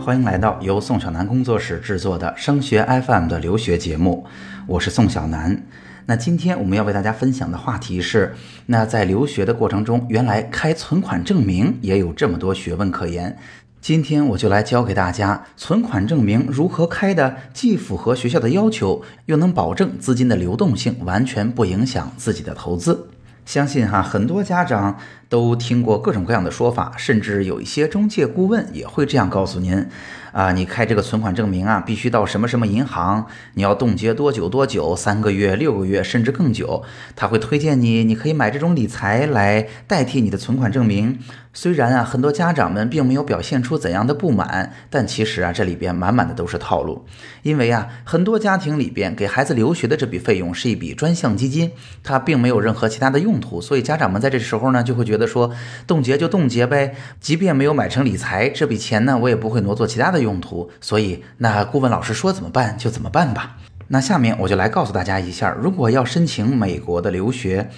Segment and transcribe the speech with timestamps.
[0.00, 4.24] 欢迎来到由宋小南工作室制作的升学 FM 的留学节目，
[4.66, 5.62] 我是宋小南。
[6.06, 8.34] 那今天我们要为大家分享的话题是：
[8.64, 13.36] 那在留学的过程中，原来开存款证明也有这么多学问可言。
[13.82, 23.10] 今天我就来教给大家存款证明如何开的，既符合学校的要求，又能保证资金的流动性，完全不影响自己的投资。
[23.44, 24.96] 相信哈，很多家长
[25.30, 29.86] 都听过各种各样的说法，甚至有一些中介顾问也会这样告诉您。
[30.32, 36.84] 啊，你开这个存款证明啊，必须到什么什么银行，你要冻结多久多久，三个月、六个月，甚至更久。
[37.16, 41.18] 他会推荐你，你可以买这种理财来代替你的存款证明。
[41.52, 47.04] 虽然啊，很多家长们并没有表现出怎样的不满，但其实啊，这里边满满的都是套路。
[47.42, 51.72] 因为啊，很多家庭里边给孩子留学的这笔费用是一笔专项基金，
[52.04, 55.52] 它并没有任何其他的用途，所以家长们在这时候呢，就会觉得的说，
[55.86, 60.68] 冻结就冻结呗，即便没有买成理财，这笔钱呢，我也不会挪作其他的用途。
[60.80, 63.58] 所以，那顾问老师说怎么办就怎么办吧。
[63.88, 67.70] 那下面我就来告诉大家一下，如果要申请美国的留学。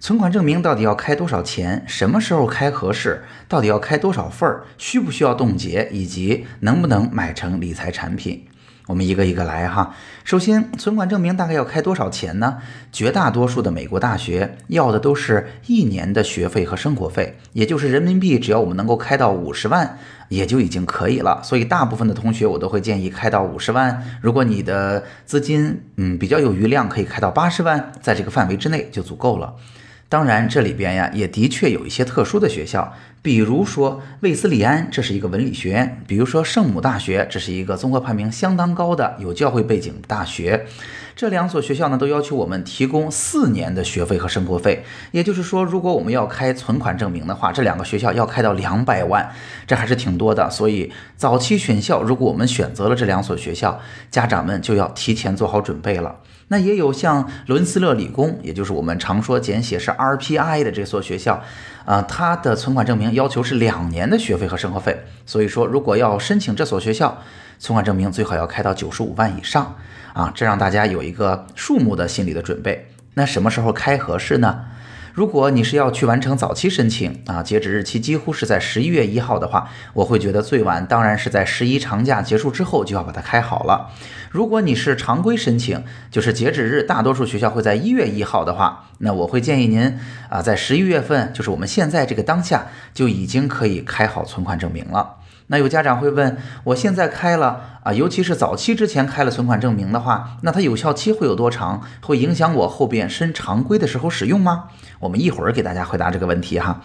[0.00, 1.82] 存款证明到底要开多少钱？
[1.86, 3.24] 什么时候开合适？
[3.48, 4.62] 到底要开多少份儿？
[4.78, 5.88] 需不需要冻结？
[5.90, 8.46] 以及能不能买成理财产品？
[8.88, 9.94] 我们一个一个来哈。
[10.24, 12.56] 首先，存款证明大概要开多少钱呢？
[12.90, 19.98] 绝大多数的美国大学要的都是一年的学费和生活费，也就是人民币，只要我们能够开到五十万，
[20.30, 21.42] 也就已经可以了。
[21.44, 24.02] 所以，大部分的同学我都会建议开到五十万。
[24.22, 29.54] 如果你的资金嗯比较有余量，可以开到八十万，在这个范围之内就足够了。
[30.08, 40.66] 当然，这里边呀也的确有一些特殊的学校，比如说卫斯理安，这是一个文理学院；比如说圣母大学，这是一个综合排名相当高的有教会背景的大学。
[41.16, 44.84] 这两所学校呢，都要求我们提供四年的学费和生活费。
[45.10, 49.28] 也就是说，如果我们要开存款证明的话，这两个学校要开到两百万，
[49.66, 50.48] 这还是挺多的。
[50.48, 53.80] 所以早期选校，如果我们选择了这两所学校，
[54.12, 56.20] 家长们就要提前做好准备了。
[56.50, 61.42] 那也有像伦斯勒理工，也就是我们常说简写是 RPI 的这所学校，
[61.84, 65.04] 啊，它的存款证明要求是两年的学费和生活费。
[65.26, 67.22] 所以说，如果要申请这所学校，
[67.58, 69.76] 存款证明最好要开到九十五万以上。
[70.14, 72.88] 啊，这让大家有一个数目的心理的准备。
[73.14, 74.64] 那什么时候开合适呢？
[75.18, 83.90] 如果你是要去完成早期申请啊，截止日期几乎是在十一月一号的话，我会觉得最晚当然是在十一长假结束之后就要把它开好了。
[84.30, 89.98] 如果你是常规申请，就是截止日大多数学校会在一月一号的话，那我会建议您
[90.28, 95.16] 啊，在十一月份，就是我们现在这个当下就已经可以开好存款证明了。
[95.48, 101.82] 那有家长会问，我现在开了啊，尤其是早期之前开了存款证明的话，那它有效期会有多长？
[102.02, 104.64] 会影响我后边申常规的时候使用吗？
[105.00, 106.82] 我们一会儿给大家回答这个问题哈。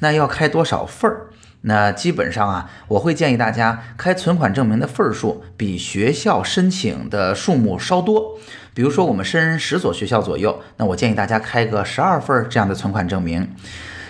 [0.00, 1.28] 那要开多少份儿？
[1.62, 8.38] 那基本上啊，我会建议大家开存款证明的份数比学校申请的数目稍多。
[8.74, 13.48] 比如说我们申十所学校左右，那我建议大家开个十二份这样的存款证明。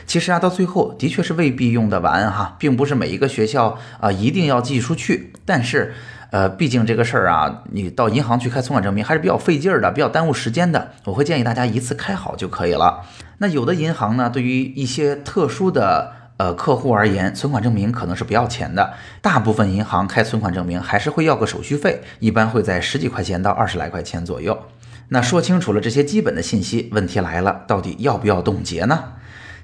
[0.07, 5.33] 其实啊，到最后的确是未必用得完哈，并不是每一个学校啊一定要寄出去。
[5.45, 5.95] 但是，
[6.31, 10.93] 呃，毕竟这个事儿啊，你到银行去开存款证明还是比较费劲儿的，比较耽误时间的。
[11.05, 13.03] 我会建议大家一次开好就可以了。
[13.39, 18.95] 那有的银行呢，对于一些特殊的呃客户而言，存款证明可能是不要钱的。
[19.21, 24.59] 大部分银行开存款证明还是会要个手续费，一般会在十几块钱到二十来块钱左右。
[25.09, 29.05] 那说清楚了这些基本的信息，问题来了，到底要不要冻结呢？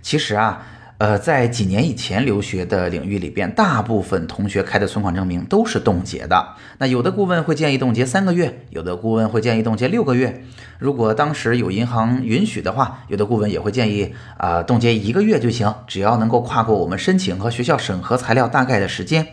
[0.02, 0.62] 其实啊，
[0.98, 6.54] 呃，在几年以前留学的领域里边，大部分同学开的存款证明都是冻结的。
[6.78, 10.44] 那有的顾问会建议冻结三个月，有的顾问会建议冻结六个月。
[10.78, 19.26] 如果当时有银行允许的话，有的顾问也会建议啊，冻结一个月就行，只要能够跨过我们申请和学校审核材料大概的时间。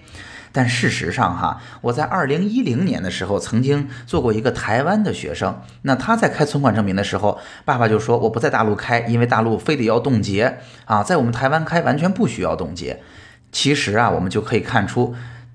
[0.57, 5.61] 但事实上，哈，我在二零一零年的时候曾经做过一个台湾的学生。
[5.83, 13.03] 那他在开存款证明的时候，爸爸就说我不在大陆开，因为大陆非得要冻结啊，在我们台湾开完全不需要冻结。
[13.51, 15.13] 其实啊，我们就可以看出，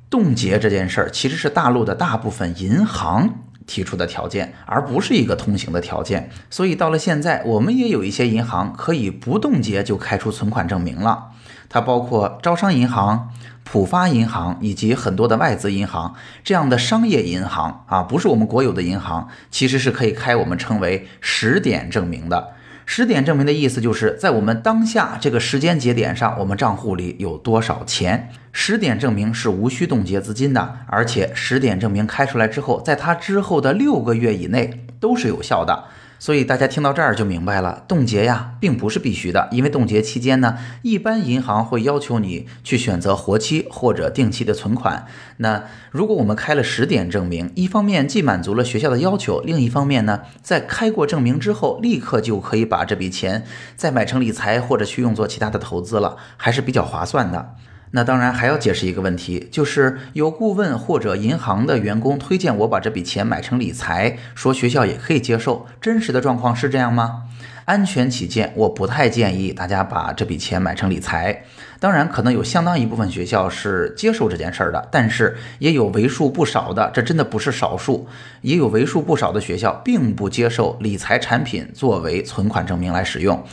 [0.09, 3.41] 冻结这件事儿其实是大陆的大部分银行
[3.73, 6.29] 提出的条件，而不是一个通行的条件。
[6.51, 11.31] 所以到了现在，我们也有一些银行可以不冻结就开出存款证明了，
[11.71, 13.31] 它包括招商银行。
[13.65, 22.49] 浦发银行以及很多的外资银行这样的商业银行啊，不是我们国有的银行，其实是可以开我们称为十点证明的。
[22.95, 28.29] 十点证明的意思就是在我们当下这个时间节点上，我们账户里有多少钱。
[28.53, 35.85] 十点证明是无需冻结资金的，而且十点证明开出来之后，在它之后的六个月以内都是有效的。
[36.23, 45.05] 所以大家听到这儿就明白了，冻结呀并不是必须的，因为冻结期间呢，一般银行会要求你去选择活期或者定期的存款。
[45.39, 57.57] 那如果我们开了十点证明，一方面既满足了学校的要求，另一方面呢，在开过证明之后，立刻就可以把这笔钱再买成理财或者去用作其他的投资了，还是比较划算的。
[57.93, 65.67] 那当然还要解释一个问题，就是有顾问或者银行的员工推荐我把这笔钱买成理财，说学校也可以接受。
[65.81, 67.25] 真实的状况是这样吗？
[67.65, 71.45] 安全起见，我不太建议大家把这笔钱买成理财。
[71.83, 78.07] 当然，可能有相当一部分学校是接受这件事儿的，但是也有为数不少的，这真的不是少数，
[78.43, 83.45] 也有为数不少的学校并不接受理财产品作为存款证明来使用。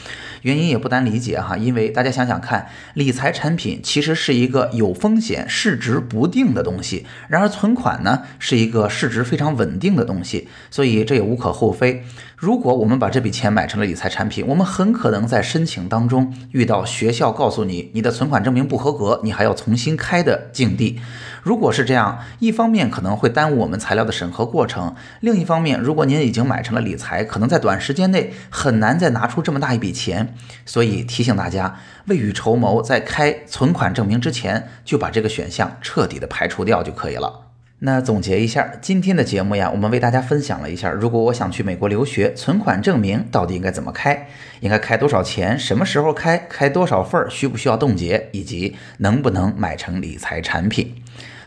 [0.43, 12.05] 原因也不难理解哈，因为大家想想看，理财产品其实是一个有风险、市值不定的东西，然而存款呢是一个市值非常稳定的东西，所以这也无可厚非。
[12.39, 21.01] 如果我们把这笔钱买成了理财产品，我们很可能在申请当中遇到学校告诉你你的存款证明不合格，你还要重新开的境地。
[21.43, 30.33] 如果是这样，一方面可能会耽误我们材料的审核过程，另一方面，如果您已经买成了理财，可能在短时间内很难再拿出这么大一笔钱。
[30.65, 37.48] 所以提醒大家，未雨绸缪，在开存款证明之前就把这个选项彻底的排除掉就可以了。
[37.81, 44.27] 那总结一下今天的节目呀，我们为大家分享了一下，如果我想去美国留学，存款证明到底应该怎么开，
[44.59, 50.93] 应该开多少钱，什么时候开，开多少份儿，需不需要冻结，以及能不能买成理财产品。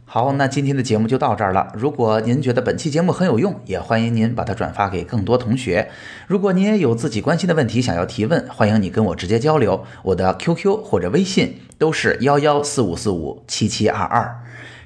[0.07, 1.71] 好，那今天的节目就到这儿了。
[1.75, 5.91] 如果您觉得本期节目很有用，也欢迎您把它转发给更多同学。
[6.27, 14.39] 如果您也有自己关心的问题想要提问，欢迎你跟我直接交流，我的 QQ 或者微信都是幺幺四五四五七七二二。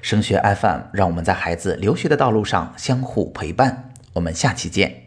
[0.07, 3.91] 升学 FM，让我们在孩子留学的道路上相互陪伴。
[4.13, 5.06] 我们下期见。